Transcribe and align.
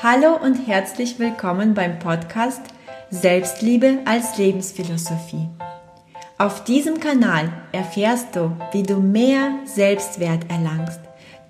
Hallo 0.00 0.36
und 0.40 0.68
herzlich 0.68 1.18
willkommen 1.18 1.74
beim 1.74 1.98
Podcast 1.98 2.62
Selbstliebe 3.10 3.98
als 4.04 4.38
Lebensphilosophie. 4.38 5.48
Auf 6.38 6.62
diesem 6.62 7.00
Kanal 7.00 7.50
erfährst 7.72 8.36
du, 8.36 8.56
wie 8.70 8.84
du 8.84 8.98
mehr 8.98 9.58
Selbstwert 9.64 10.48
erlangst, 10.48 11.00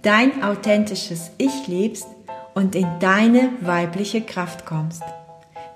dein 0.00 0.42
authentisches 0.42 1.30
Ich 1.36 1.66
lebst 1.66 2.06
und 2.54 2.74
in 2.74 2.88
deine 3.00 3.50
weibliche 3.60 4.22
Kraft 4.22 4.64
kommst, 4.64 5.02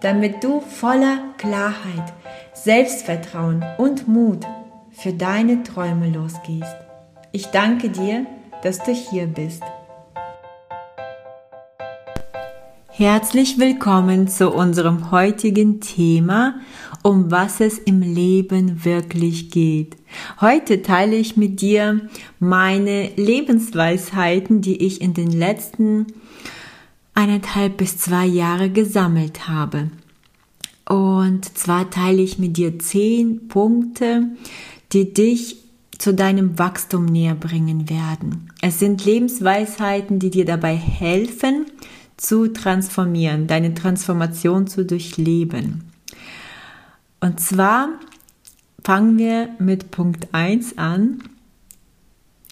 damit 0.00 0.42
du 0.42 0.62
voller 0.62 1.18
Klarheit, 1.36 2.14
Selbstvertrauen 2.54 3.62
und 3.76 4.08
Mut 4.08 4.46
für 4.92 5.12
deine 5.12 5.62
Träume 5.62 6.08
losgehst. 6.08 6.76
Ich 7.32 7.48
danke 7.48 7.90
dir, 7.90 8.24
dass 8.62 8.78
du 8.78 8.92
hier 8.92 9.26
bist. 9.26 9.62
Herzlich 13.04 13.58
willkommen 13.58 14.28
zu 14.28 14.52
unserem 14.52 15.10
heutigen 15.10 15.80
Thema, 15.80 16.60
um 17.02 17.32
was 17.32 17.58
es 17.58 17.76
im 17.78 18.00
Leben 18.00 18.84
wirklich 18.84 19.50
geht. 19.50 19.96
Heute 20.40 20.82
teile 20.82 21.16
ich 21.16 21.36
mit 21.36 21.60
dir 21.60 22.00
meine 22.38 23.10
Lebensweisheiten, 23.16 24.60
die 24.60 24.86
ich 24.86 25.00
in 25.00 25.14
den 25.14 25.32
letzten 25.32 26.06
eineinhalb 27.12 27.76
bis 27.76 27.98
zwei 27.98 28.24
Jahre 28.24 28.70
gesammelt 28.70 29.48
habe. 29.48 29.90
Und 30.88 31.58
zwar 31.58 31.90
teile 31.90 32.22
ich 32.22 32.38
mit 32.38 32.56
dir 32.56 32.78
zehn 32.78 33.48
Punkte, 33.48 34.28
die 34.92 35.12
dich 35.12 35.56
zu 35.98 36.14
deinem 36.14 36.56
Wachstum 36.56 37.06
näher 37.06 37.34
bringen 37.34 37.90
werden. 37.90 38.52
Es 38.60 38.78
sind 38.78 39.04
Lebensweisheiten, 39.04 40.20
die 40.20 40.30
dir 40.30 40.44
dabei 40.44 40.76
helfen, 40.76 41.66
zu 42.16 42.52
transformieren, 42.52 43.46
deine 43.46 43.74
Transformation 43.74 44.66
zu 44.66 44.84
durchleben. 44.84 45.84
Und 47.20 47.40
zwar 47.40 47.88
fangen 48.84 49.18
wir 49.18 49.48
mit 49.58 49.90
Punkt 49.90 50.28
1 50.32 50.78
an. 50.78 51.22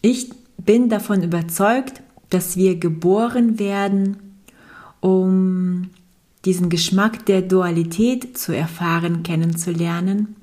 Ich 0.02 0.30
bin 0.58 0.89
davon 0.89 1.22
überzeugt, 1.22 2.02
dass 2.30 2.56
wir 2.56 2.77
geboren 2.77 3.58
werden, 3.58 4.17
um 5.00 5.91
diesen 6.45 6.70
Geschmack 6.70 7.27
der 7.27 7.42
Dualität 7.42 8.39
zu 8.39 8.56
erfahren, 8.56 9.22
kennenzulernen, 9.22 10.36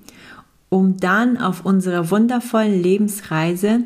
um 0.69 0.97
dann 0.97 1.37
auf 1.37 1.65
unserer 1.65 2.11
wundervollen 2.11 2.81
Lebensreise 2.81 3.83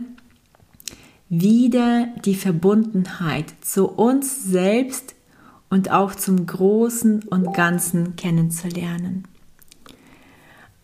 wieder 1.30 2.08
die 2.26 2.36
Verbundenheit 2.36 3.46
zu 3.62 3.88
uns 3.88 4.44
selbst 4.44 5.16
und 5.72 5.90
auch 5.90 6.14
zum 6.14 6.46
Großen 6.46 7.24
und 7.24 7.54
Ganzen 7.56 8.16
kennenzulernen. 8.18 9.24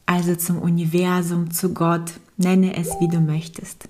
Also 0.07 0.35
zum 0.35 0.59
Universum, 0.59 1.52
zu 1.52 1.73
Gott, 1.73 2.13
nenne 2.38 2.75
es 2.77 2.89
wie 3.02 3.09
du 3.09 3.19
möchtest. 3.19 3.89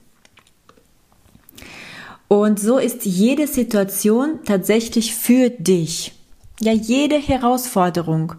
Und 2.28 2.60
so 2.60 2.80
ist 2.80 3.06
jede 3.06 3.48
Situation 3.48 4.40
tatsächlich 4.44 5.14
für 5.14 5.52
dich. 5.52 6.14
Ja, 6.60 6.74
jede 6.74 7.16
Herausforderung, 7.16 8.34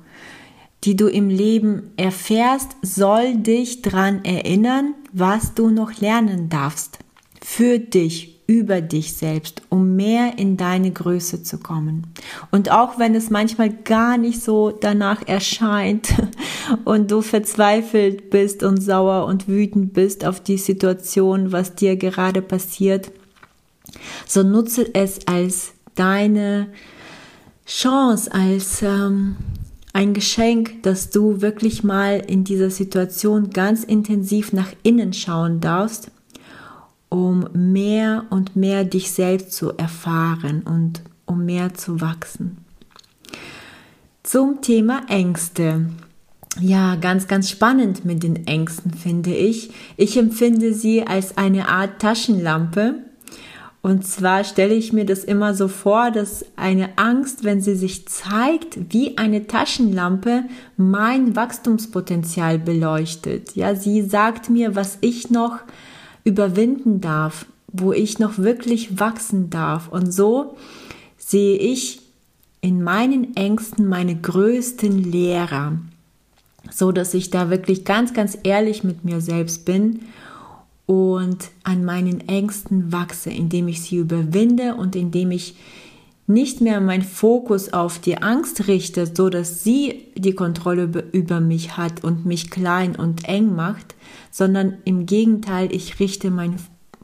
die 0.82 0.96
du 0.96 1.06
im 1.06 1.28
Leben 1.30 1.92
erfährst, 1.96 2.72
soll 2.82 3.36
dich 3.36 3.82
daran 3.82 4.24
erinnern, 4.24 4.94
was 5.12 5.54
du 5.54 5.70
noch 5.70 6.00
lernen 6.00 6.48
darfst. 6.48 6.98
Für 7.40 7.78
dich, 7.78 8.37
über 8.48 8.80
dich 8.80 9.12
selbst, 9.12 9.60
um 9.68 9.94
mehr 9.94 10.38
in 10.38 10.56
deine 10.56 10.90
Größe 10.90 11.42
zu 11.42 11.58
kommen. 11.58 12.06
Und 12.50 12.70
auch 12.70 12.98
wenn 12.98 13.14
es 13.14 13.28
manchmal 13.28 13.68
gar 13.68 14.16
nicht 14.16 14.42
so 14.42 14.70
danach 14.70 15.22
erscheint 15.28 16.14
und 16.86 17.10
du 17.10 17.20
verzweifelt 17.20 18.30
bist 18.30 18.62
und 18.62 18.82
sauer 18.82 19.26
und 19.26 19.48
wütend 19.48 19.92
bist 19.92 20.24
auf 20.24 20.40
die 20.40 20.56
Situation, 20.56 21.52
was 21.52 21.74
dir 21.74 21.96
gerade 21.96 22.40
passiert, 22.40 23.12
so 24.26 24.42
nutze 24.42 24.94
es 24.94 25.26
als 25.26 25.72
deine 25.94 26.68
Chance, 27.66 28.32
als 28.32 28.80
ähm, 28.80 29.36
ein 29.92 30.14
Geschenk, 30.14 30.82
dass 30.84 31.10
du 31.10 31.42
wirklich 31.42 31.84
mal 31.84 32.22
in 32.26 32.44
dieser 32.44 32.70
Situation 32.70 33.50
ganz 33.50 33.84
intensiv 33.84 34.54
nach 34.54 34.72
innen 34.82 35.12
schauen 35.12 35.60
darfst 35.60 36.10
um 37.08 37.48
mehr 37.52 38.26
und 38.30 38.56
mehr 38.56 38.84
dich 38.84 39.10
selbst 39.10 39.52
zu 39.52 39.76
erfahren 39.76 40.62
und 40.62 41.02
um 41.26 41.44
mehr 41.44 41.74
zu 41.74 42.00
wachsen. 42.00 42.58
Zum 44.22 44.60
Thema 44.60 45.02
Ängste. 45.08 45.86
Ja, 46.60 46.96
ganz, 46.96 47.28
ganz 47.28 47.48
spannend 47.48 48.04
mit 48.04 48.22
den 48.22 48.46
Ängsten 48.46 48.92
finde 48.92 49.34
ich. 49.34 49.70
Ich 49.96 50.16
empfinde 50.16 50.74
sie 50.74 51.06
als 51.06 51.38
eine 51.38 51.68
Art 51.68 52.00
Taschenlampe. 52.00 52.96
Und 53.80 54.04
zwar 54.06 54.42
stelle 54.42 54.74
ich 54.74 54.92
mir 54.92 55.06
das 55.06 55.22
immer 55.22 55.54
so 55.54 55.68
vor, 55.68 56.10
dass 56.10 56.44
eine 56.56 56.98
Angst, 56.98 57.44
wenn 57.44 57.60
sie 57.60 57.76
sich 57.76 58.08
zeigt, 58.08 58.92
wie 58.92 59.16
eine 59.16 59.46
Taschenlampe 59.46 60.44
mein 60.76 61.36
Wachstumspotenzial 61.36 62.58
beleuchtet. 62.58 63.54
Ja, 63.54 63.76
sie 63.76 64.02
sagt 64.02 64.50
mir, 64.50 64.74
was 64.74 64.98
ich 65.00 65.30
noch 65.30 65.60
überwinden 66.28 67.00
darf, 67.00 67.46
wo 67.72 67.92
ich 67.92 68.18
noch 68.18 68.38
wirklich 68.38 69.00
wachsen 69.00 69.50
darf. 69.50 69.88
Und 69.88 70.12
so 70.12 70.56
sehe 71.16 71.58
ich 71.58 72.00
in 72.60 72.82
meinen 72.82 73.36
Ängsten 73.36 73.88
meine 73.88 74.16
größten 74.16 75.10
Lehrer, 75.10 75.78
so 76.70 76.92
dass 76.92 77.14
ich 77.14 77.30
da 77.30 77.50
wirklich 77.50 77.84
ganz, 77.84 78.12
ganz 78.12 78.38
ehrlich 78.42 78.84
mit 78.84 79.04
mir 79.04 79.20
selbst 79.20 79.64
bin 79.64 80.00
und 80.86 81.50
an 81.64 81.84
meinen 81.84 82.26
Ängsten 82.28 82.92
wachse, 82.92 83.30
indem 83.30 83.68
ich 83.68 83.82
sie 83.82 83.96
überwinde 83.96 84.74
und 84.74 84.96
indem 84.96 85.30
ich 85.30 85.54
nicht 86.28 86.60
mehr 86.60 86.80
meinen 86.80 87.02
Fokus 87.02 87.72
auf 87.72 87.98
die 87.98 88.18
Angst 88.18 88.68
richte, 88.68 89.10
so 89.12 89.30
dass 89.30 89.64
sie 89.64 90.04
die 90.14 90.34
Kontrolle 90.34 91.04
über 91.12 91.40
mich 91.40 91.76
hat 91.78 92.04
und 92.04 92.26
mich 92.26 92.50
klein 92.50 92.96
und 92.96 93.26
eng 93.26 93.56
macht, 93.56 93.94
sondern 94.30 94.76
im 94.84 95.06
Gegenteil, 95.06 95.72
ich 95.72 95.98
richte 96.00 96.30
meinen 96.30 96.56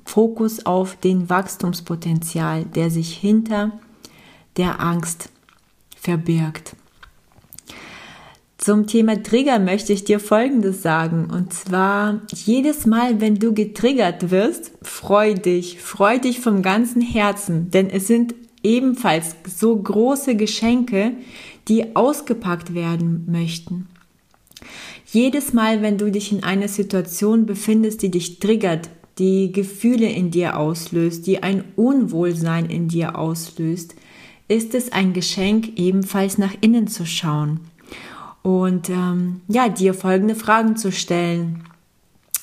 Fokus 0.04 0.66
auf 0.66 0.96
den 0.96 1.30
Wachstumspotenzial, 1.30 2.64
der 2.64 2.90
sich 2.90 3.16
hinter 3.16 3.72
der 4.58 4.80
Angst 4.80 5.30
verbirgt. 5.96 6.76
Zum 8.58 8.86
Thema 8.86 9.22
Trigger 9.22 9.58
möchte 9.58 9.92
ich 9.92 10.04
dir 10.04 10.20
Folgendes 10.20 10.82
sagen. 10.82 11.28
Und 11.30 11.52
zwar, 11.52 12.20
jedes 12.32 12.86
Mal, 12.86 13.20
wenn 13.20 13.38
du 13.38 13.52
getriggert 13.52 14.30
wirst, 14.30 14.72
freu 14.82 15.34
dich, 15.34 15.80
freu 15.80 16.18
dich 16.18 16.40
vom 16.40 16.62
ganzen 16.62 17.02
Herzen, 17.02 17.70
denn 17.70 17.90
es 17.90 18.06
sind 18.06 18.34
ebenfalls 18.64 19.36
so 19.46 19.76
große 19.76 20.34
Geschenke, 20.34 21.12
die 21.68 21.94
ausgepackt 21.94 22.74
werden 22.74 23.26
möchten. 23.30 23.86
Jedes 25.06 25.52
Mal, 25.52 25.82
wenn 25.82 25.98
du 25.98 26.10
dich 26.10 26.32
in 26.32 26.42
einer 26.42 26.68
Situation 26.68 27.46
befindest, 27.46 28.02
die 28.02 28.10
dich 28.10 28.40
triggert, 28.40 28.90
die 29.18 29.52
Gefühle 29.52 30.10
in 30.10 30.32
dir 30.32 30.58
auslöst, 30.58 31.26
die 31.26 31.42
ein 31.42 31.62
Unwohlsein 31.76 32.66
in 32.66 32.88
dir 32.88 33.16
auslöst, 33.16 33.94
ist 34.48 34.74
es 34.74 34.90
ein 34.90 35.12
Geschenk, 35.12 35.78
ebenfalls 35.78 36.36
nach 36.36 36.54
innen 36.60 36.88
zu 36.88 37.06
schauen 37.06 37.60
und 38.44 38.90
ähm, 38.90 39.40
ja, 39.48 39.70
dir 39.70 39.94
folgende 39.94 40.34
Fragen 40.34 40.76
zu 40.76 40.92
stellen. 40.92 41.64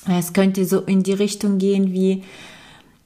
Es 0.08 0.32
könnte 0.32 0.64
so 0.64 0.80
in 0.80 1.04
die 1.04 1.12
Richtung 1.12 1.58
gehen 1.58 1.92
wie, 1.92 2.24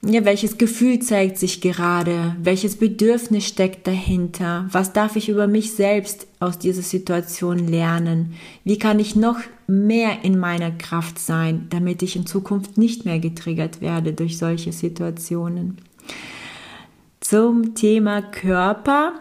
ja, 0.03 0.23
welches 0.25 0.57
Gefühl 0.57 0.99
zeigt 0.99 1.37
sich 1.37 1.59
gerade? 1.59 2.35
Welches 2.41 2.77
Bedürfnis 2.77 3.45
steckt 3.47 3.87
dahinter? 3.87 4.67
Was 4.71 4.93
darf 4.93 5.15
ich 5.15 5.27
über 5.27 5.47
mich 5.47 5.73
selbst 5.73 6.27
aus 6.39 6.59
dieser 6.59 6.83
Situation 6.83 7.67
lernen? 7.67 8.33
Wie 8.63 8.77
kann 8.77 8.99
ich 8.99 9.15
noch 9.15 9.39
mehr 9.65 10.23
in 10.23 10.37
meiner 10.37 10.71
Kraft 10.71 11.17
sein, 11.17 11.65
damit 11.71 12.03
ich 12.03 12.15
in 12.15 12.27
Zukunft 12.27 12.77
nicht 12.77 13.05
mehr 13.05 13.19
getriggert 13.19 13.81
werde 13.81 14.13
durch 14.13 14.37
solche 14.37 14.71
Situationen? 14.71 15.77
Zum 17.19 17.73
Thema 17.73 18.21
Körper. 18.21 19.13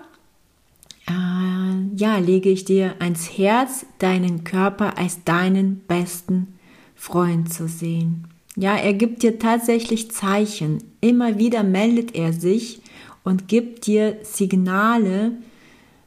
Äh, 1.09 1.97
ja, 1.97 2.19
lege 2.19 2.51
ich 2.51 2.67
dir 2.67 2.95
ans 2.99 3.39
Herz, 3.39 3.87
deinen 3.99 4.45
Körper 4.45 4.99
als 4.99 5.25
deinen 5.25 5.81
besten 5.89 6.59
Freund 6.95 7.53
zu 7.53 7.67
sehen. 7.67 8.29
Ja, 8.57 8.77
er 8.77 8.95
gibt 8.95 9.23
dir 9.23 9.39
tatsächlich 9.39 10.11
Zeichen. 10.11 10.83
Immer 11.01 11.39
wieder 11.39 11.63
meldet 11.63 12.15
er 12.15 12.33
sich 12.33 12.81
und 13.23 13.49
gibt 13.49 13.87
dir 13.87 14.19
Signale, 14.23 15.33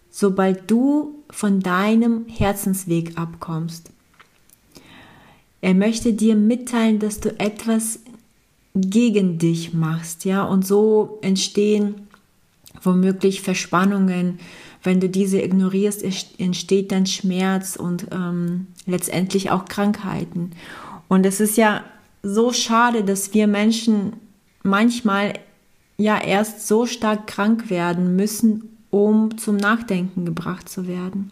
sobald 0.09 0.69
du 0.69 1.15
von 1.29 1.59
deinem 1.59 2.25
Herzensweg 2.27 3.17
abkommst. 3.17 3.91
Er 5.61 5.75
möchte 5.75 6.13
dir 6.13 6.35
mitteilen, 6.35 6.99
dass 6.99 7.19
du 7.19 7.39
etwas 7.39 7.99
gegen 8.73 9.37
dich 9.37 9.73
machst, 9.73 10.25
ja, 10.25 10.43
und 10.43 10.65
so 10.65 11.19
entstehen 11.21 12.07
womöglich 12.81 13.41
Verspannungen, 13.41 14.39
Wenn 14.81 15.01
du 15.01 15.09
diese 15.09 15.41
ignorierst, 15.41 16.05
entsteht 16.39 16.93
dann 16.93 17.05
Schmerz 17.05 17.75
und 17.75 18.07
ähm, 18.13 18.67
letztendlich 18.85 19.51
auch 19.51 19.65
Krankheiten. 19.65 20.51
Und 21.09 21.25
es 21.25 21.41
ist 21.41 21.57
ja 21.57 21.83
so 22.23 22.51
schade, 22.53 23.03
dass 23.03 23.33
wir 23.33 23.47
Menschen 23.47 24.13
manchmal 24.63 25.33
ja 25.97 26.19
erst 26.19 26.67
so 26.67 26.85
stark 26.85 27.27
krank 27.27 27.69
werden 27.69 28.15
müssen, 28.15 28.77
um 28.89 29.37
zum 29.37 29.57
Nachdenken 29.57 30.25
gebracht 30.25 30.69
zu 30.69 30.87
werden. 30.87 31.31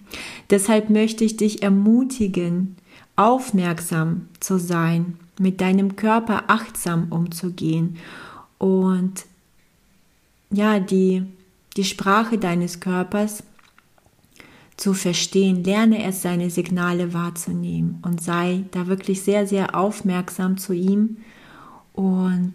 Deshalb 0.49 0.89
möchte 0.89 1.23
ich 1.23 1.37
dich 1.37 1.63
ermutigen, 1.63 2.75
aufmerksam 3.15 4.27
zu 4.39 4.59
sein, 4.59 5.17
mit 5.39 5.61
deinem 5.61 5.95
Körper 5.95 6.45
achtsam 6.47 7.07
umzugehen 7.11 7.97
und 8.57 9.25
ja, 10.49 10.79
die, 10.79 11.23
die 11.75 11.83
Sprache 11.83 12.37
deines 12.37 12.79
Körpers 12.79 13.43
zu 14.77 14.93
verstehen. 14.93 15.63
Lerne 15.63 16.03
es, 16.03 16.21
seine 16.21 16.49
Signale 16.49 17.13
wahrzunehmen 17.13 17.99
und 18.03 18.21
sei 18.21 18.63
da 18.71 18.87
wirklich 18.87 19.23
sehr, 19.23 19.47
sehr 19.47 19.75
aufmerksam 19.75 20.57
zu 20.57 20.73
ihm 20.73 21.17
und 21.93 22.53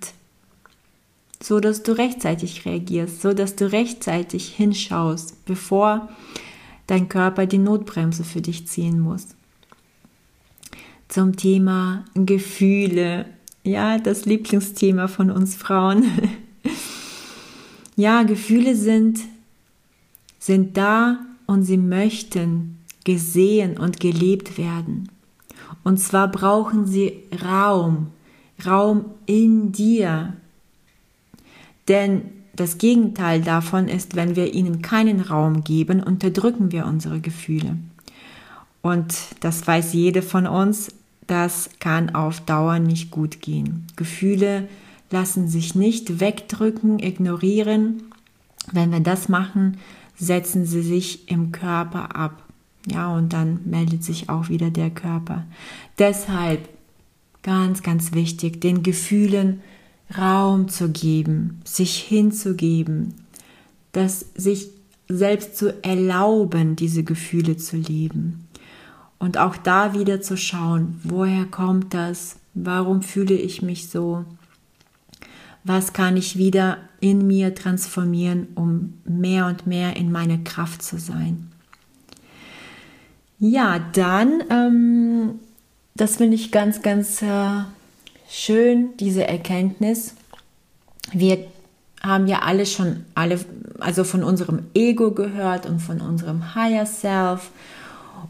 so, 1.42 1.58
dass 1.58 1.82
du 1.82 1.92
rechtzeitig 1.92 2.64
reagierst, 2.64 3.20
so 3.20 3.34
dass 3.34 3.56
du 3.56 3.70
rechtzeitig 3.70 4.48
hinschaust, 4.48 5.44
bevor 5.44 6.08
dein 6.86 7.08
Körper 7.08 7.46
die 7.46 7.58
Notbremse 7.58 8.22
für 8.22 8.40
dich 8.40 8.69
ziehen 8.69 9.00
muss. 9.00 9.26
Zum 11.08 11.36
Thema 11.36 12.04
Gefühle, 12.14 13.26
ja, 13.64 13.98
das 13.98 14.24
Lieblingsthema 14.24 15.08
von 15.08 15.30
uns 15.30 15.56
Frauen. 15.56 16.04
ja, 17.96 18.22
Gefühle 18.22 18.76
sind, 18.76 19.19
sind 20.38 20.76
da 20.76 21.19
und 21.52 21.64
sie 21.64 21.76
möchten 21.76 22.78
gesehen 23.04 23.76
und 23.76 24.00
gelebt 24.00 24.56
werden. 24.56 25.10
Und 25.84 25.99
zwar 25.99 26.28
brauchen 26.28 26.87
sie 26.87 27.25
Raum, 27.44 28.08
Raum 28.64 29.04
in 29.26 29.70
dir. 29.70 30.32
Denn 31.88 32.22
das 32.54 32.78
Gegenteil 32.78 33.43
davon 33.43 33.88
ist, 33.88 34.16
wenn 34.16 34.34
wir 34.34 34.54
ihnen 34.54 34.81
keinen 34.81 35.20
Raum 35.20 35.62
geben, 35.62 36.02
unterdrücken 36.02 36.72
wir 36.72 36.87
unsere 36.87 37.20
Gefühle. 37.20 37.76
Und 38.81 39.14
das 39.40 39.66
weiß 39.66 39.93
jede 39.93 40.22
von 40.22 40.46
uns, 40.46 40.94
das 41.26 41.69
kann 41.81 42.14
auf 42.14 42.40
Dauer 42.40 42.78
nicht 42.78 43.10
gut 43.10 43.43
gehen. 43.43 43.87
Gefühle 43.96 44.69
lassen 45.10 45.48
sich 45.48 45.75
nicht 45.75 46.19
wegdrücken, 46.19 46.98
ignorieren. 46.98 48.05
Wenn 48.72 48.90
wir 48.90 49.00
das 49.00 49.28
machen, 49.28 49.76
setzen 50.17 50.67
sie 50.67 50.82
sich 50.82 51.29
im 51.31 51.53
Körper 51.53 52.17
ab. 52.17 52.43
Ja, 52.87 53.14
und 53.14 53.32
dann 53.32 53.61
meldet 53.64 54.03
sich 54.03 54.29
auch 54.29 54.49
wieder 54.49 54.70
der 54.70 54.91
Körper. 54.91 55.44
Deshalb 55.99 56.69
ganz, 57.43 57.82
ganz 57.82 58.12
wichtig, 58.12 58.61
den 58.61 58.82
Gefühlen 58.82 59.61
Raum 60.17 60.69
zu 60.69 60.91
geben, 60.91 61.61
sich 61.64 61.97
hinzugeben, 61.97 63.14
das 63.93 64.26
sich 64.35 64.69
selbst 65.09 65.56
zu 65.56 65.82
erlauben, 65.85 66.76
diese 66.76 67.05
Gefühle 67.05 67.56
zu 67.56 67.76
leben. 67.76 68.47
Und 69.19 69.38
auch 69.38 69.56
da 69.56 69.94
wieder 69.94 70.20
zu 70.20 70.37
schauen, 70.37 71.00
woher 71.05 71.44
kommt 71.44 71.94
das? 71.94 72.37
Warum 72.55 73.03
fühle 73.03 73.35
ich 73.35 73.62
mich 73.62 73.88
so? 73.88 74.25
Was 75.64 75.93
kann 75.93 76.17
ich 76.17 76.37
wieder 76.37 76.79
in 77.00 77.26
mir 77.26 77.55
transformieren, 77.55 78.49
um 78.55 78.94
mehr 79.05 79.47
und 79.47 79.67
mehr 79.67 79.97
in 79.97 80.11
meine 80.11 80.43
Kraft 80.43 80.82
zu 80.82 80.99
sein? 80.99 81.50
Ja, 83.38 83.81
dann, 83.93 84.43
ähm, 84.50 85.41
das 85.94 86.17
finde 86.17 86.37
ich 86.37 86.53
ganz, 86.53 86.82
ganz 86.82 87.23
äh, 87.23 87.62
schön, 88.29 88.91
diese 88.99 89.26
Erkenntnis. 89.26 90.14
Wir 91.12 91.47
haben 92.03 92.26
ja 92.26 92.41
alle 92.41 92.67
schon 92.67 93.05
alle, 93.15 93.38
also 93.79 94.05
von 94.05 94.25
unserem 94.25 94.67
Ego 94.75 95.12
gehört 95.12 95.67
und 95.67 95.81
von 95.81 96.00
unserem 96.00 96.55
Higher 96.55 96.87
Self 96.87 97.50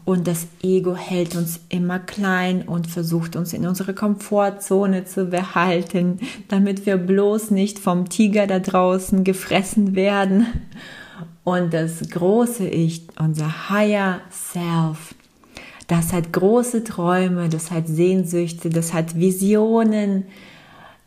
und 0.05 0.27
das 0.27 0.47
Ego 0.61 0.95
hält 0.95 1.35
uns 1.35 1.61
immer 1.69 1.99
klein 1.99 2.63
und 2.63 2.87
versucht 2.87 3.35
uns 3.35 3.53
in 3.53 3.65
unsere 3.65 3.93
Komfortzone 3.93 5.05
zu 5.05 5.27
behalten, 5.27 6.19
damit 6.49 6.85
wir 6.85 6.97
bloß 6.97 7.51
nicht 7.51 7.79
vom 7.79 8.09
Tiger 8.09 8.45
da 8.45 8.59
draußen 8.59 9.23
gefressen 9.23 9.95
werden. 9.95 10.47
Und 11.45 11.73
das 11.73 12.01
große 12.09 12.67
Ich, 12.67 13.07
unser 13.17 13.69
Higher 13.69 14.21
Self, 14.29 15.15
das 15.87 16.11
hat 16.11 16.33
große 16.33 16.83
Träume, 16.83 17.49
das 17.49 17.71
hat 17.71 17.87
Sehnsüchte, 17.87 18.69
das 18.69 18.93
hat 18.93 19.15
Visionen, 19.15 20.25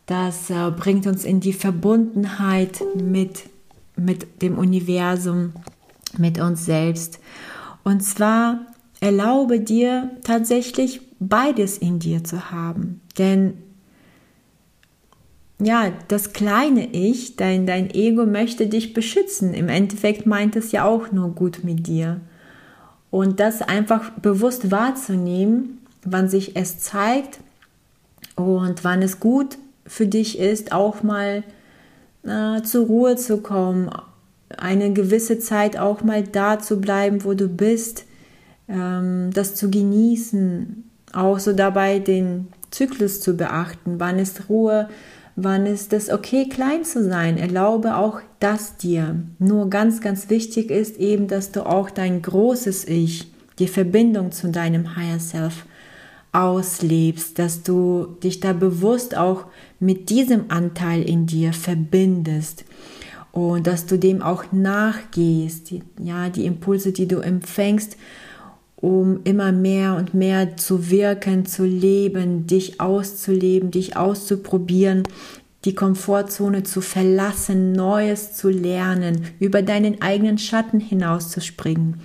das 0.05 0.49
äh, 0.49 0.71
bringt 0.71 1.05
uns 1.05 1.25
in 1.25 1.39
die 1.39 1.53
Verbundenheit 1.53 2.81
mit, 2.95 3.43
mit 3.95 4.41
dem 4.41 4.57
Universum, 4.57 5.53
mit 6.17 6.39
uns 6.39 6.65
selbst. 6.65 7.19
Und 7.83 8.01
zwar 8.01 8.59
erlaube 8.99 9.59
dir 9.59 10.11
tatsächlich 10.23 11.01
beides 11.19 11.77
in 11.77 11.99
dir 11.99 12.23
zu 12.23 12.51
haben. 12.51 13.01
Denn 13.17 13.53
ja, 15.59 15.91
das 16.07 16.33
kleine 16.33 16.93
Ich, 16.93 17.35
dein, 17.35 17.65
dein 17.65 17.89
Ego 17.89 18.25
möchte 18.25 18.67
dich 18.67 18.93
beschützen. 18.93 19.53
Im 19.53 19.69
Endeffekt 19.69 20.27
meint 20.27 20.55
es 20.55 20.71
ja 20.71 20.85
auch 20.85 21.11
nur 21.11 21.29
gut 21.29 21.63
mit 21.63 21.87
dir. 21.87 22.21
Und 23.09 23.39
das 23.39 23.61
einfach 23.61 24.11
bewusst 24.11 24.69
wahrzunehmen, 24.69 25.79
wann 26.03 26.29
sich 26.29 26.55
es 26.55 26.79
zeigt 26.79 27.39
und 28.35 28.83
wann 28.83 29.01
es 29.01 29.19
gut 29.19 29.57
für 29.87 30.05
dich 30.05 30.37
ist, 30.37 30.73
auch 30.73 31.01
mal 31.01 31.43
äh, 32.23 32.61
zur 32.61 32.85
Ruhe 32.85 33.15
zu 33.15 33.37
kommen, 33.37 33.89
eine 34.55 34.93
gewisse 34.93 35.39
Zeit 35.39 35.77
auch 35.77 36.03
mal 36.03 36.23
da 36.23 36.59
zu 36.59 36.79
bleiben, 36.79 37.23
wo 37.23 37.33
du 37.33 37.47
bist 37.47 38.05
das 38.67 39.55
zu 39.55 39.71
genießen, 39.71 40.83
auch 41.13 41.39
so 41.39 41.53
dabei 41.53 41.99
den 41.99 42.47
Zyklus 42.69 43.21
zu 43.21 43.35
beachten, 43.35 43.99
wann 43.99 44.19
ist 44.19 44.49
Ruhe, 44.49 44.89
wann 45.37 45.65
ist 45.65 45.93
es 45.93 46.09
okay, 46.09 46.49
klein 46.49 46.83
zu 46.83 47.03
sein. 47.03 47.37
Erlaube 47.37 47.95
auch 47.95 48.19
das 48.39 48.75
dir. 48.75 49.15
Nur 49.39 49.69
ganz, 49.69 50.01
ganz 50.01 50.29
wichtig 50.29 50.69
ist 50.69 50.97
eben, 50.97 51.27
dass 51.27 51.51
du 51.51 51.65
auch 51.65 51.89
dein 51.89 52.21
großes 52.21 52.85
Ich, 52.87 53.31
die 53.59 53.67
Verbindung 53.67 54.31
zu 54.31 54.49
deinem 54.49 54.97
Higher 54.97 55.19
Self 55.19 55.65
auslebst, 56.33 57.39
dass 57.39 57.63
du 57.63 58.17
dich 58.21 58.41
da 58.41 58.53
bewusst 58.53 59.15
auch 59.15 59.45
mit 59.79 60.09
diesem 60.09 60.45
Anteil 60.49 61.03
in 61.03 61.25
dir 61.25 61.53
verbindest 61.53 62.65
und 63.31 63.65
dass 63.65 63.85
du 63.85 63.97
dem 63.97 64.21
auch 64.21 64.51
nachgehst, 64.51 65.71
ja, 65.99 66.29
die 66.29 66.45
Impulse, 66.45 66.91
die 66.91 67.07
du 67.07 67.19
empfängst 67.19 67.95
um 68.77 69.21
immer 69.23 69.51
mehr 69.51 69.95
und 69.95 70.13
mehr 70.13 70.55
zu 70.55 70.89
wirken, 70.89 71.45
zu 71.45 71.65
leben, 71.65 72.47
dich 72.47 72.79
auszuleben, 72.79 73.71
dich 73.71 73.97
auszuprobieren, 73.97 75.03
die 75.65 75.73
Komfortzone 75.75 76.63
zu 76.63 76.81
verlassen, 76.81 77.73
Neues 77.73 78.33
zu 78.33 78.49
lernen, 78.49 79.25
über 79.39 79.63
deinen 79.63 80.01
eigenen 80.01 80.37
Schatten 80.37 80.79
hinauszuspringen, 80.79 81.99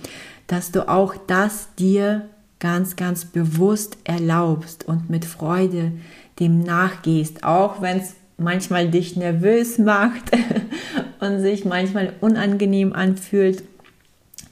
dass 0.47 0.71
du 0.71 0.89
auch 0.89 1.15
das 1.27 1.69
dir 1.77 2.27
ganz, 2.59 2.95
ganz 2.95 3.25
bewusst 3.25 3.97
erlaubst 4.03 4.87
und 4.87 5.09
mit 5.09 5.25
Freude 5.25 5.91
dem 6.39 6.61
nachgehst, 6.61 7.43
auch 7.43 7.81
wenn 7.81 7.99
es 7.99 8.15
manchmal 8.37 8.89
dich 8.89 9.15
nervös 9.15 9.77
macht 9.77 10.31
und 11.19 11.41
sich 11.41 11.65
manchmal 11.65 12.13
unangenehm 12.19 12.93
anfühlt 12.93 13.63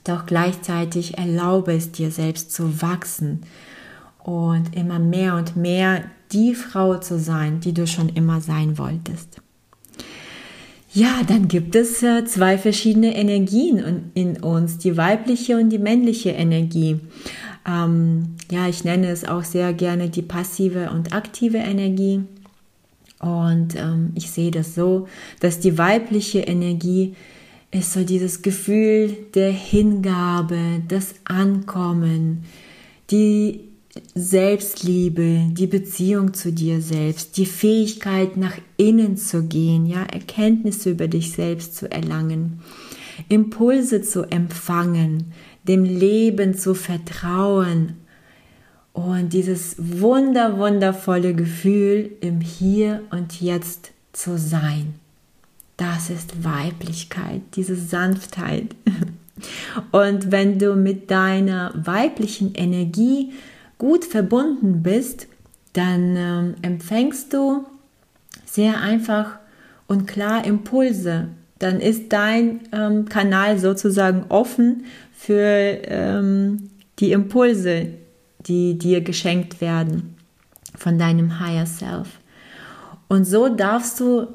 doch 0.03 0.25
gleichzeitig 0.25 1.17
erlaube 1.17 1.73
es 1.73 1.91
dir 1.91 2.11
selbst 2.11 2.51
zu 2.51 2.81
wachsen 2.81 3.41
und 4.23 4.75
immer 4.75 4.99
mehr 4.99 5.35
und 5.35 5.55
mehr 5.55 6.03
die 6.31 6.55
Frau 6.55 6.97
zu 6.97 7.19
sein, 7.19 7.59
die 7.59 7.73
du 7.73 7.87
schon 7.87 8.09
immer 8.09 8.41
sein 8.41 8.77
wolltest. 8.77 9.41
Ja, 10.93 11.21
dann 11.25 11.47
gibt 11.47 11.75
es 11.75 12.03
äh, 12.03 12.25
zwei 12.25 12.57
verschiedene 12.57 13.15
Energien 13.15 14.11
in 14.13 14.37
uns, 14.43 14.77
die 14.77 14.97
weibliche 14.97 15.57
und 15.57 15.69
die 15.69 15.79
männliche 15.79 16.31
Energie. 16.31 16.99
Ähm, 17.65 18.35
ja, 18.49 18.67
ich 18.67 18.83
nenne 18.83 19.07
es 19.07 19.23
auch 19.23 19.45
sehr 19.45 19.71
gerne 19.71 20.09
die 20.09 20.21
passive 20.21 20.91
und 20.91 21.13
aktive 21.13 21.59
Energie. 21.59 22.23
Und 23.19 23.75
ähm, 23.75 24.11
ich 24.15 24.31
sehe 24.31 24.51
das 24.51 24.75
so, 24.75 25.07
dass 25.39 25.59
die 25.59 25.77
weibliche 25.77 26.39
Energie 26.39 27.15
ist 27.71 27.93
so 27.93 28.03
dieses 28.03 28.41
Gefühl 28.41 29.15
der 29.33 29.51
Hingabe, 29.51 30.81
das 30.87 31.15
Ankommen, 31.23 32.43
die 33.09 33.61
Selbstliebe, 34.13 35.47
die 35.51 35.67
Beziehung 35.67 36.33
zu 36.33 36.51
dir 36.51 36.81
selbst, 36.81 37.37
die 37.37 37.45
Fähigkeit 37.45 38.37
nach 38.37 38.57
innen 38.77 39.17
zu 39.17 39.43
gehen, 39.43 39.85
ja, 39.85 40.03
Erkenntnisse 40.03 40.91
über 40.91 41.07
dich 41.07 41.31
selbst 41.31 41.75
zu 41.75 41.91
erlangen. 41.91 42.61
Impulse 43.29 44.01
zu 44.01 44.23
empfangen, 44.23 45.33
dem 45.63 45.83
Leben 45.83 46.55
zu 46.55 46.73
vertrauen 46.73 47.97
und 48.93 49.33
dieses 49.33 49.75
wunder, 49.77 50.57
wundervolle 50.57 51.33
Gefühl 51.33 52.11
im 52.21 52.41
Hier 52.41 53.01
und 53.11 53.41
Jetzt 53.41 53.91
zu 54.13 54.37
sein. 54.37 55.00
Das 55.81 56.11
ist 56.11 56.43
Weiblichkeit, 56.43 57.41
diese 57.55 57.75
Sanftheit. 57.75 58.75
Und 59.91 60.31
wenn 60.31 60.59
du 60.59 60.75
mit 60.75 61.09
deiner 61.09 61.73
weiblichen 61.73 62.53
Energie 62.53 63.33
gut 63.79 64.05
verbunden 64.05 64.83
bist, 64.83 65.25
dann 65.73 66.15
ähm, 66.15 66.55
empfängst 66.61 67.33
du 67.33 67.65
sehr 68.45 68.79
einfach 68.79 69.39
und 69.87 70.05
klar 70.05 70.45
Impulse. 70.45 71.29
Dann 71.57 71.79
ist 71.79 72.13
dein 72.13 72.59
ähm, 72.71 73.05
Kanal 73.05 73.57
sozusagen 73.57 74.25
offen 74.29 74.85
für 75.11 75.41
ähm, 75.85 76.69
die 76.99 77.11
Impulse, 77.11 77.87
die 78.45 78.77
dir 78.77 79.01
geschenkt 79.01 79.61
werden 79.61 80.15
von 80.77 80.99
deinem 80.99 81.39
Higher 81.39 81.65
Self. 81.65 82.19
Und 83.07 83.25
so 83.25 83.49
darfst 83.49 83.99
du 83.99 84.27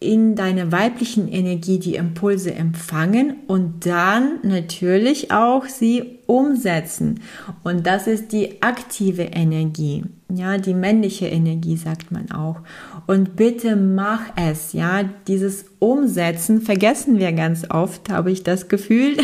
in 0.00 0.34
deiner 0.34 0.72
weiblichen 0.72 1.28
Energie 1.28 1.78
die 1.78 1.96
Impulse 1.96 2.54
empfangen 2.54 3.36
und 3.46 3.84
dann 3.84 4.38
natürlich 4.42 5.30
auch 5.30 5.66
sie 5.66 6.18
umsetzen. 6.26 7.20
Und 7.64 7.86
das 7.86 8.06
ist 8.06 8.32
die 8.32 8.62
aktive 8.62 9.24
Energie, 9.24 10.04
ja, 10.34 10.56
die 10.56 10.72
männliche 10.72 11.26
Energie 11.26 11.76
sagt 11.76 12.10
man 12.10 12.30
auch. 12.30 12.60
Und 13.06 13.36
bitte 13.36 13.76
mach 13.76 14.22
es, 14.36 14.72
ja, 14.72 15.02
dieses 15.28 15.66
Umsetzen 15.80 16.62
vergessen 16.62 17.18
wir 17.18 17.32
ganz 17.32 17.66
oft, 17.68 18.08
habe 18.08 18.30
ich 18.30 18.42
das 18.42 18.68
Gefühl. 18.68 19.18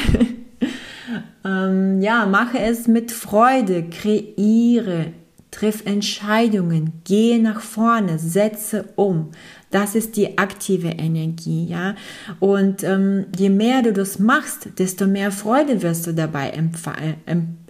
ähm, 1.44 2.02
ja, 2.02 2.26
mache 2.26 2.58
es 2.58 2.86
mit 2.86 3.12
Freude, 3.12 3.84
kreiere, 3.84 5.12
triff 5.56 5.86
Entscheidungen, 5.86 7.00
gehe 7.04 7.40
nach 7.40 7.60
vorne, 7.60 8.18
setze 8.18 8.84
um. 8.96 9.30
Das 9.70 9.94
ist 9.94 10.16
die 10.16 10.38
aktive 10.38 10.88
Energie, 10.88 11.66
ja. 11.66 11.94
Und 12.40 12.84
ähm, 12.84 13.26
je 13.36 13.48
mehr 13.48 13.82
du 13.82 13.92
das 13.92 14.18
machst, 14.18 14.68
desto 14.78 15.06
mehr 15.06 15.32
Freude 15.32 15.82
wirst 15.82 16.06
du 16.06 16.12
dabei 16.12 16.50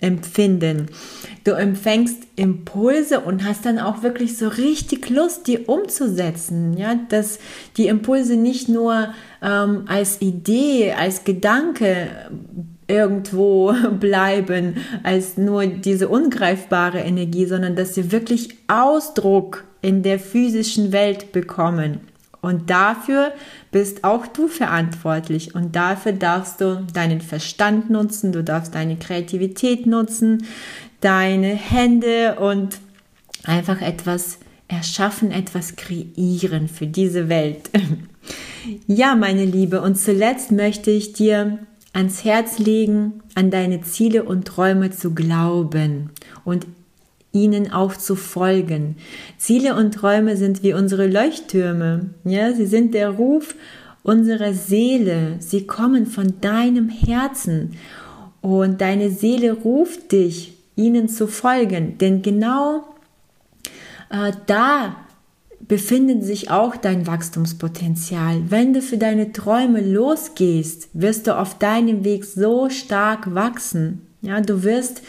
empfinden. 0.00 0.86
Du 1.44 1.52
empfängst 1.52 2.26
Impulse 2.34 3.20
und 3.20 3.44
hast 3.44 3.64
dann 3.64 3.78
auch 3.78 4.02
wirklich 4.02 4.36
so 4.36 4.48
richtig 4.48 5.08
Lust, 5.08 5.46
die 5.46 5.58
umzusetzen, 5.58 6.76
ja. 6.76 6.96
Dass 7.08 7.38
die 7.76 7.86
Impulse 7.86 8.36
nicht 8.36 8.68
nur 8.68 9.08
ähm, 9.42 9.84
als 9.86 10.20
Idee, 10.20 10.92
als 10.92 11.22
Gedanke 11.22 12.08
irgendwo 12.88 13.74
bleiben 14.00 14.76
als 15.02 15.36
nur 15.36 15.66
diese 15.66 16.08
ungreifbare 16.08 17.00
Energie, 17.00 17.46
sondern 17.46 17.76
dass 17.76 17.94
sie 17.94 18.12
wirklich 18.12 18.56
Ausdruck 18.68 19.64
in 19.82 20.02
der 20.02 20.18
physischen 20.18 20.92
Welt 20.92 21.32
bekommen. 21.32 22.00
Und 22.42 22.70
dafür 22.70 23.32
bist 23.72 24.04
auch 24.04 24.26
du 24.26 24.46
verantwortlich 24.46 25.54
und 25.54 25.74
dafür 25.74 26.12
darfst 26.12 26.60
du 26.60 26.86
deinen 26.92 27.20
Verstand 27.20 27.90
nutzen, 27.90 28.30
du 28.30 28.44
darfst 28.44 28.74
deine 28.74 28.96
Kreativität 28.96 29.86
nutzen, 29.86 30.44
deine 31.00 31.48
Hände 31.48 32.36
und 32.38 32.78
einfach 33.44 33.80
etwas 33.80 34.38
erschaffen, 34.68 35.30
etwas 35.30 35.76
kreieren 35.76 36.68
für 36.68 36.86
diese 36.86 37.28
Welt. 37.28 37.70
ja, 38.86 39.14
meine 39.14 39.44
Liebe, 39.44 39.80
und 39.80 39.96
zuletzt 39.96 40.52
möchte 40.52 40.90
ich 40.90 41.12
dir 41.12 41.58
ans 41.96 42.24
Herz 42.24 42.58
legen, 42.58 43.22
an 43.34 43.50
deine 43.50 43.80
Ziele 43.80 44.24
und 44.24 44.44
Träume 44.44 44.90
zu 44.90 45.14
glauben 45.14 46.10
und 46.44 46.66
ihnen 47.32 47.72
auch 47.72 47.96
zu 47.96 48.16
folgen. 48.16 48.96
Ziele 49.38 49.74
und 49.74 49.94
Träume 49.94 50.36
sind 50.36 50.62
wie 50.62 50.74
unsere 50.74 51.06
Leuchttürme. 51.06 52.10
Ja, 52.24 52.52
sie 52.52 52.66
sind 52.66 52.92
der 52.92 53.10
Ruf 53.10 53.54
unserer 54.02 54.52
Seele. 54.52 55.36
Sie 55.38 55.66
kommen 55.66 56.06
von 56.06 56.34
deinem 56.42 56.90
Herzen. 56.90 57.72
Und 58.42 58.82
deine 58.82 59.10
Seele 59.10 59.52
ruft 59.52 60.12
dich, 60.12 60.52
ihnen 60.76 61.08
zu 61.08 61.26
folgen. 61.26 61.96
Denn 61.96 62.20
genau 62.20 62.84
äh, 64.10 64.32
da 64.46 64.96
befindet 65.68 66.24
sich 66.24 66.50
auch 66.50 66.76
dein 66.76 67.06
Wachstumspotenzial. 67.06 68.42
Wenn 68.48 68.72
du 68.72 68.82
für 68.82 68.98
deine 68.98 69.32
Träume 69.32 69.80
losgehst, 69.80 70.88
wirst 70.92 71.26
du 71.26 71.36
auf 71.36 71.58
deinem 71.58 72.04
Weg 72.04 72.24
so 72.24 72.70
stark 72.70 73.34
wachsen. 73.34 74.06
Ja, 74.22 74.40
du 74.40 74.62
wirst 74.62 75.02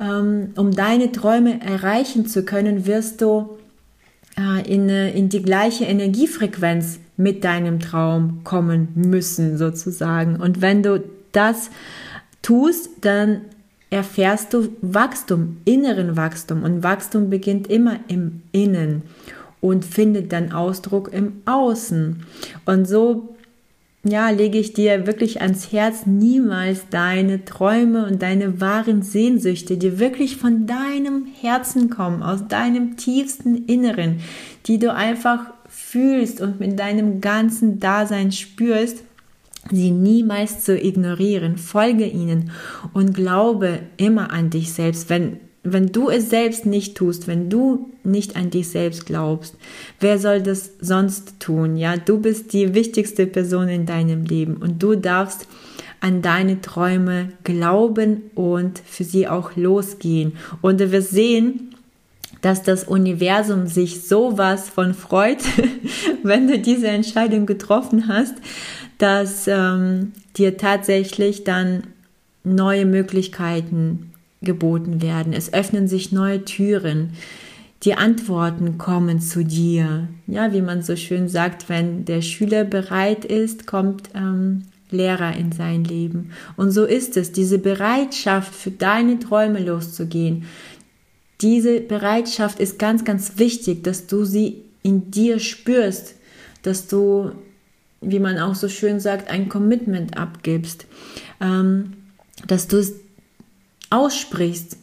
ähm, 0.00 0.50
um 0.56 0.72
deine 0.72 1.10
Träume 1.10 1.60
erreichen 1.60 2.26
zu 2.26 2.44
können, 2.44 2.86
wirst 2.86 3.20
du 3.20 3.58
äh, 4.38 4.72
in, 4.72 4.88
in 4.88 5.28
die 5.28 5.42
gleiche 5.42 5.84
Energiefrequenz 5.84 7.00
mit 7.16 7.42
deinem 7.42 7.80
Traum 7.80 8.42
kommen 8.44 8.88
müssen, 8.94 9.58
sozusagen. 9.58 10.36
Und 10.36 10.60
wenn 10.60 10.82
du 10.84 11.02
das 11.32 11.70
tust, 12.42 12.90
dann 13.00 13.40
erfährst 13.90 14.54
du 14.54 14.68
Wachstum, 14.82 15.56
inneren 15.64 16.16
Wachstum. 16.16 16.62
Und 16.62 16.84
Wachstum 16.84 17.30
beginnt 17.30 17.66
immer 17.68 17.98
im 18.06 18.42
Innen 18.52 19.02
und 19.60 19.84
findet 19.84 20.32
dann 20.32 20.52
Ausdruck 20.52 21.12
im 21.12 21.42
Außen. 21.46 22.24
Und 22.64 22.86
so 22.86 23.36
ja, 24.04 24.30
lege 24.30 24.58
ich 24.58 24.72
dir 24.72 25.06
wirklich 25.06 25.40
ans 25.40 25.72
Herz, 25.72 26.06
niemals 26.06 26.88
deine 26.88 27.44
Träume 27.44 28.06
und 28.06 28.22
deine 28.22 28.60
wahren 28.60 29.02
Sehnsüchte, 29.02 29.76
die 29.76 29.98
wirklich 29.98 30.36
von 30.36 30.66
deinem 30.66 31.26
Herzen 31.40 31.90
kommen, 31.90 32.22
aus 32.22 32.46
deinem 32.48 32.96
tiefsten 32.96 33.66
Inneren, 33.66 34.20
die 34.66 34.78
du 34.78 34.94
einfach 34.94 35.40
fühlst 35.68 36.40
und 36.40 36.60
mit 36.60 36.78
deinem 36.78 37.20
ganzen 37.20 37.80
Dasein 37.80 38.30
spürst, 38.32 39.02
sie 39.70 39.90
niemals 39.90 40.64
zu 40.64 40.78
ignorieren. 40.78 41.58
Folge 41.58 42.06
ihnen 42.06 42.52
und 42.94 43.14
glaube 43.14 43.80
immer 43.96 44.32
an 44.32 44.50
dich 44.50 44.72
selbst. 44.72 45.10
Wenn 45.10 45.40
wenn 45.72 45.92
du 45.92 46.10
es 46.10 46.30
selbst 46.30 46.66
nicht 46.66 46.96
tust, 46.96 47.26
wenn 47.26 47.50
du 47.50 47.90
nicht 48.04 48.36
an 48.36 48.50
dich 48.50 48.68
selbst 48.68 49.06
glaubst, 49.06 49.54
wer 50.00 50.18
soll 50.18 50.42
das 50.42 50.72
sonst 50.80 51.40
tun? 51.40 51.76
Ja, 51.76 51.96
du 51.96 52.20
bist 52.20 52.52
die 52.52 52.74
wichtigste 52.74 53.26
Person 53.26 53.68
in 53.68 53.86
deinem 53.86 54.24
Leben 54.24 54.56
und 54.56 54.82
du 54.82 54.94
darfst 54.94 55.46
an 56.00 56.22
deine 56.22 56.60
Träume 56.60 57.32
glauben 57.44 58.30
und 58.34 58.80
für 58.86 59.04
sie 59.04 59.26
auch 59.26 59.56
losgehen. 59.56 60.34
Und 60.60 60.80
du 60.80 60.92
wirst 60.92 61.10
sehen, 61.10 61.74
dass 62.40 62.62
das 62.62 62.84
Universum 62.84 63.66
sich 63.66 64.06
sowas 64.06 64.68
von 64.68 64.94
freut, 64.94 65.38
wenn 66.22 66.46
du 66.46 66.58
diese 66.58 66.88
Entscheidung 66.88 67.46
getroffen 67.46 68.06
hast, 68.08 68.34
dass 68.98 69.48
ähm, 69.48 70.12
dir 70.36 70.56
tatsächlich 70.56 71.44
dann 71.44 71.82
neue 72.44 72.86
Möglichkeiten 72.86 74.07
geboten 74.42 75.02
werden. 75.02 75.32
Es 75.32 75.52
öffnen 75.52 75.88
sich 75.88 76.12
neue 76.12 76.44
Türen. 76.44 77.10
Die 77.84 77.94
Antworten 77.94 78.78
kommen 78.78 79.20
zu 79.20 79.44
dir. 79.44 80.08
Ja, 80.26 80.52
wie 80.52 80.62
man 80.62 80.82
so 80.82 80.96
schön 80.96 81.28
sagt, 81.28 81.68
wenn 81.68 82.04
der 82.04 82.22
Schüler 82.22 82.64
bereit 82.64 83.24
ist, 83.24 83.66
kommt 83.66 84.10
ähm, 84.14 84.64
Lehrer 84.90 85.36
in 85.36 85.52
sein 85.52 85.84
Leben. 85.84 86.32
Und 86.56 86.70
so 86.70 86.84
ist 86.84 87.16
es, 87.16 87.32
diese 87.32 87.58
Bereitschaft 87.58 88.54
für 88.54 88.70
deine 88.70 89.18
Träume 89.18 89.60
loszugehen. 89.60 90.44
Diese 91.40 91.80
Bereitschaft 91.80 92.58
ist 92.58 92.78
ganz, 92.78 93.04
ganz 93.04 93.38
wichtig, 93.38 93.84
dass 93.84 94.06
du 94.06 94.24
sie 94.24 94.62
in 94.82 95.10
dir 95.10 95.38
spürst, 95.38 96.14
dass 96.62 96.88
du, 96.88 97.32
wie 98.00 98.18
man 98.18 98.38
auch 98.38 98.54
so 98.54 98.68
schön 98.68 98.98
sagt, 98.98 99.30
ein 99.30 99.48
Commitment 99.48 100.16
abgibst, 100.16 100.86
ähm, 101.40 101.92
dass 102.46 102.66
du 102.66 102.78
es 102.78 102.94
aussprichst, 103.90 104.76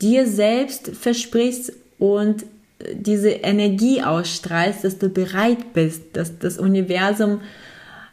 dir 0.00 0.26
selbst 0.26 0.88
versprichst 0.96 1.72
und 1.98 2.44
diese 2.92 3.30
Energie 3.30 4.02
ausstrahlst, 4.02 4.84
dass 4.84 4.98
du 4.98 5.08
bereit 5.08 5.72
bist, 5.72 6.02
dass 6.14 6.38
das 6.38 6.58
Universum 6.58 7.40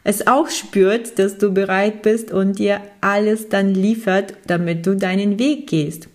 es 0.04 0.26
auch 0.26 0.48
spürt, 0.48 1.18
dass 1.18 1.38
du 1.38 1.52
bereit 1.52 2.02
bist 2.02 2.32
und 2.32 2.58
dir 2.58 2.80
alles 3.00 3.48
dann 3.48 3.74
liefert, 3.74 4.34
damit 4.46 4.86
du 4.86 4.96
deinen 4.96 5.38
Weg 5.38 5.68
gehst. 5.68 6.08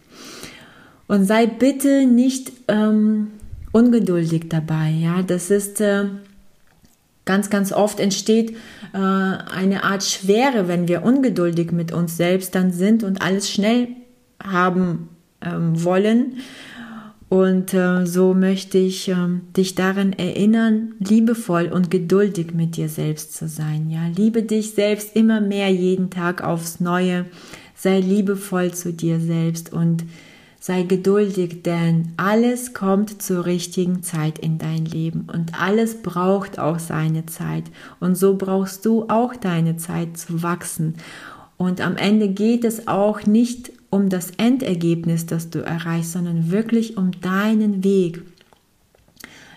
Und 1.08 1.26
sei 1.26 1.46
bitte 1.46 2.06
nicht 2.06 2.52
ähm, 2.68 3.32
ungeduldig 3.72 4.50
dabei. 4.50 4.90
Ja, 4.90 5.22
das 5.22 5.50
ist 5.50 5.80
äh, 5.80 6.06
ganz, 7.24 7.50
ganz 7.50 7.72
oft 7.72 8.02
entsteht 8.02 8.58
äh, 8.94 8.98
eine 8.98 9.84
Art 9.84 10.04
Schwere, 10.04 10.68
wenn 10.68 10.90
wir 10.90 11.04
ungeduldig 11.04 11.72
mit 11.72 11.94
uns 11.94 12.18
selbst 12.18 12.56
dann 12.56 12.74
sind 12.74 13.04
und 13.04 13.22
alles 13.22 13.50
schnell 13.50 13.88
haben 14.44 15.10
ähm, 15.42 15.84
wollen. 15.84 16.38
Und 17.30 17.74
äh, 17.74 18.06
so 18.06 18.34
möchte 18.34 18.78
ich 18.78 19.10
äh, 19.10 19.16
dich 19.56 19.76
daran 19.76 20.14
erinnern, 20.14 20.94
liebevoll 21.00 21.68
und 21.74 21.92
geduldig 21.92 22.54
mit 22.54 22.78
dir 22.78 22.88
selbst 22.88 23.36
zu 23.36 23.50
sein. 23.50 23.90
Ja, 23.90 24.08
liebe 24.16 24.44
dich 24.44 24.72
selbst 24.72 25.16
immer 25.16 25.42
mehr 25.42 25.70
jeden 25.70 26.10
Tag 26.10 26.42
aufs 26.42 26.80
Neue. 26.80 27.26
Sei 27.76 28.00
liebevoll 28.00 28.74
zu 28.74 28.94
dir 28.94 29.20
selbst 29.20 29.74
und 29.74 30.06
sei 30.60 30.84
geduldig, 30.84 31.64
denn 31.64 32.14
alles 32.18 32.74
kommt 32.74 33.22
zur 33.22 33.46
richtigen 33.46 34.04
Zeit 34.04 34.40
in 34.40 34.58
dein 34.58 34.86
Leben 34.86 35.28
und 35.32 35.62
alles 35.62 36.02
braucht 36.02 36.60
auch 36.60 36.80
seine 36.80 37.26
Zeit. 37.26 37.66
Und 38.00 38.16
so 38.16 38.36
brauchst 38.36 38.86
du 38.86 39.06
auch 39.10 39.36
deine 39.36 39.78
Zeit 39.78 40.18
zu 40.18 40.44
wachsen. 40.44 40.96
Und 41.58 41.82
am 41.82 41.98
Ende 41.98 42.30
geht 42.30 42.64
es 42.64 42.88
auch 42.88 43.26
nicht 43.26 43.72
um 43.90 44.10
das 44.10 44.32
Endergebnis, 44.32 45.26
das 45.26 45.50
du 45.50 45.60
erreichst, 45.60 46.14
sondern 46.14 46.52
wirklich 46.52 46.98
um 46.98 47.12
deinen 47.22 47.84
Weg. 47.84 48.22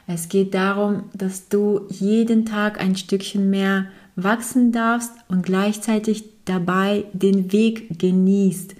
Es 0.07 0.29
geht 0.29 0.55
darum, 0.55 1.05
dass 1.15 1.49
du 1.49 1.83
jeden 1.89 2.45
Tag 2.45 2.81
ein 2.81 2.97
Stückchen 2.97 3.51
mehr 3.51 3.87
wachsen 4.17 4.73
darfst 4.73 5.13
und 5.29 5.45
gleichzeitig 5.45 6.25
dabei 6.45 7.05
den 7.13 7.53
Weg 7.53 7.99
genießt 7.99 8.75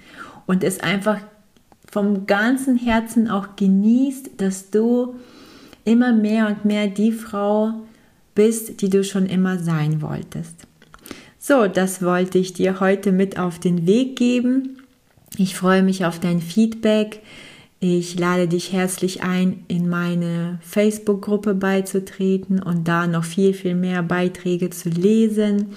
und 0.45 0.63
es 0.63 0.79
einfach 0.81 1.19
vom 1.89 2.25
ganzen 2.25 2.77
Herzen 2.77 3.29
auch 3.29 3.55
genießt, 3.55 4.31
dass 4.37 4.71
du 4.71 5.15
immer 5.83 6.13
mehr 6.13 6.47
und 6.47 6.65
mehr 6.65 6.87
die 6.87 7.11
Frau 7.11 7.73
bist, 8.35 8.81
die 8.81 8.89
du 8.89 9.03
schon 9.03 9.25
immer 9.25 9.59
sein 9.59 10.01
wolltest. 10.01 10.55
So, 11.39 11.67
das 11.67 12.01
wollte 12.01 12.37
ich 12.37 12.53
dir 12.53 12.79
heute 12.79 13.11
mit 13.11 13.39
auf 13.39 13.59
den 13.59 13.87
Weg 13.87 14.15
geben. 14.15 14.80
Ich 15.37 15.55
freue 15.55 15.83
mich 15.83 16.05
auf 16.05 16.19
dein 16.19 16.41
Feedback. 16.41 17.21
Ich 17.79 18.19
lade 18.19 18.47
dich 18.47 18.73
herzlich 18.73 19.23
ein, 19.23 19.63
in 19.67 19.89
meine 19.89 20.59
Facebook-Gruppe 20.61 21.55
beizutreten 21.55 22.61
und 22.61 22.87
da 22.87 23.07
noch 23.07 23.23
viel, 23.23 23.53
viel 23.53 23.73
mehr 23.73 24.03
Beiträge 24.03 24.69
zu 24.69 24.89
lesen. 24.89 25.75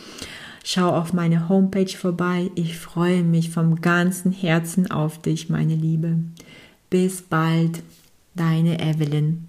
Schau 0.65 0.91
auf 0.91 1.13
meine 1.13 1.49
Homepage 1.49 1.97
vorbei. 1.97 2.51
Ich 2.57 2.77
freue 2.77 3.23
mich 3.23 3.51
vom 3.51 3.81
ganzen 3.81 4.33
Herzen 4.33 4.91
auf 4.91 5.21
dich, 5.21 5.49
meine 5.49 5.75
Liebe. 5.75 6.19
Bis 6.91 7.23
bald, 7.23 7.83
deine 8.35 8.81
Evelyn. 8.81 9.47